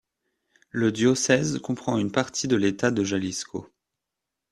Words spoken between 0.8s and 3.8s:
diocèse comprend une partie de l'État de Jalisco.